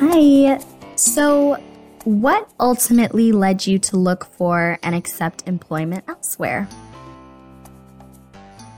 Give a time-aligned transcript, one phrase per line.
[0.00, 0.58] Hi.
[0.96, 1.62] So,
[2.04, 6.66] what ultimately led you to look for and accept employment elsewhere?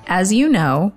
[0.09, 0.93] As you know,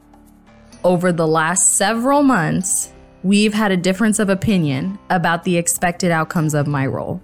[0.84, 2.92] over the last several months,
[3.22, 7.22] we've had a difference of opinion about the expected outcomes of my role.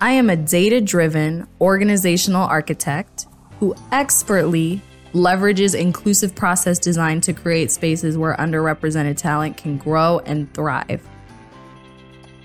[0.00, 3.26] I am a data driven organizational architect
[3.58, 4.80] who expertly
[5.12, 11.06] leverages inclusive process design to create spaces where underrepresented talent can grow and thrive.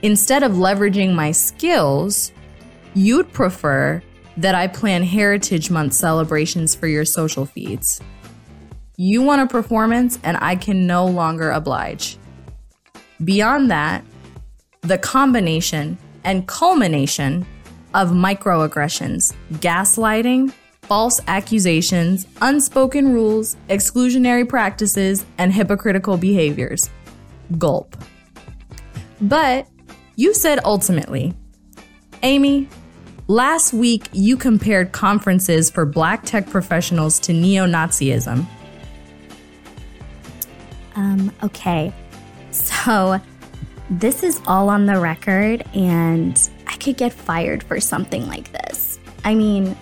[0.05, 2.32] Instead of leveraging my skills,
[2.94, 4.04] you'd prefer
[4.38, 8.00] that I plan Heritage Month celebrations for your social feeds.
[8.98, 12.20] You want a performance, and I can no longer oblige.
[13.23, 14.05] Beyond that,
[14.81, 17.44] the combination and culmination
[17.95, 20.53] of microaggressions, gaslighting,
[20.84, 26.92] false accusations, unspoken rules, exclusionary practices, and hypocritical behaviors.
[27.58, 27.98] Gulp.
[29.20, 29.67] But
[30.16, 31.34] you said ultimately,
[32.23, 32.67] Amy,
[33.28, 38.45] last week you compared conferences for black tech professionals to neo Nazism.
[40.95, 41.92] Um, okay.
[42.52, 43.20] So,
[43.89, 49.00] this is all on the record, and I could get fired for something like this.
[49.23, 49.76] I mean,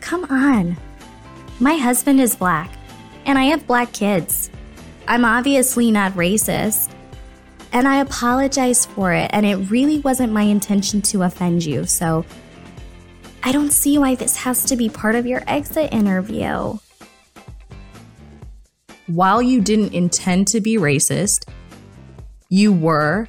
[0.00, 0.76] come on.
[1.60, 2.70] My husband is black,
[3.24, 4.50] and I have black kids.
[5.06, 6.91] I'm obviously not racist.
[7.72, 12.24] And I apologize for it, and it really wasn't my intention to offend you, so
[13.42, 16.78] I don't see why this has to be part of your exit interview.
[19.06, 21.48] While you didn't intend to be racist,
[22.50, 23.28] you were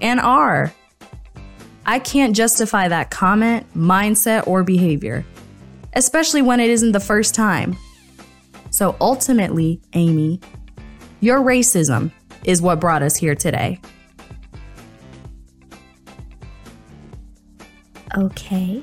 [0.00, 0.72] and are.
[1.86, 5.24] I can't justify that comment, mindset, or behavior,
[5.92, 7.76] especially when it isn't the first time.
[8.70, 10.40] So ultimately, Amy,
[11.20, 12.10] your racism
[12.44, 13.80] is what brought us here today.
[18.16, 18.82] Okay.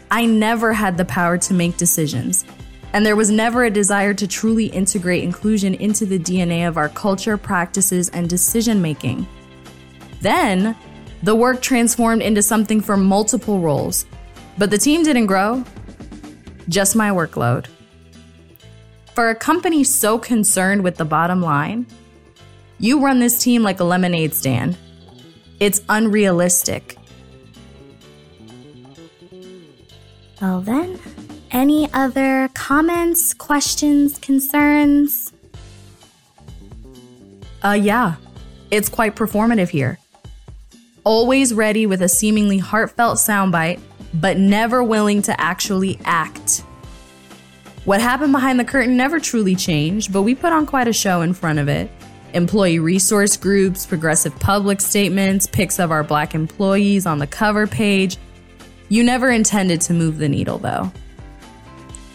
[0.08, 2.44] I never had the power to make decisions,
[2.92, 6.88] and there was never a desire to truly integrate inclusion into the DNA of our
[6.88, 9.26] culture, practices, and decision making.
[10.20, 10.76] Then,
[11.22, 14.06] the work transformed into something for multiple roles,
[14.58, 15.64] but the team didn't grow,
[16.68, 17.66] just my workload.
[19.14, 21.86] For a company so concerned with the bottom line,
[22.78, 24.76] you run this team like a lemonade stand.
[25.58, 26.98] It's unrealistic.
[30.40, 31.00] Well, then,
[31.56, 35.32] any other comments, questions, concerns?
[37.64, 38.16] Uh, yeah,
[38.70, 39.98] it's quite performative here.
[41.02, 43.80] Always ready with a seemingly heartfelt soundbite,
[44.12, 46.62] but never willing to actually act.
[47.86, 51.22] What happened behind the curtain never truly changed, but we put on quite a show
[51.22, 51.90] in front of it
[52.34, 58.18] employee resource groups, progressive public statements, pics of our black employees on the cover page.
[58.90, 60.92] You never intended to move the needle, though.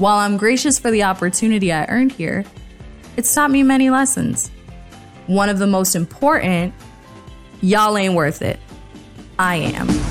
[0.02, 2.44] While I'm gracious for the opportunity I earned here,
[3.18, 4.50] it's taught me many lessons.
[5.28, 6.74] One of the most important
[7.62, 8.60] y'all ain't worth it.
[9.38, 10.11] I am.